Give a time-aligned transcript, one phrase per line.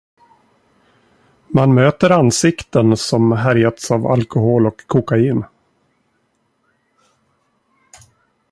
[1.49, 5.43] Man möter ansikten som härjats av alkohol och kokain.